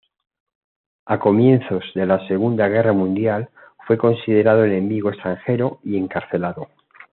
A 1.05 1.19
comienzos 1.19 1.83
de 1.93 2.07
la 2.07 2.25
Segunda 2.27 2.67
Guerra 2.67 2.91
Mundial 2.91 3.51
fue 3.85 3.99
considerado 3.99 4.65
enemigo 4.65 5.11
extranjero 5.11 5.79
y 5.83 5.95
encarcelado. 5.95 6.69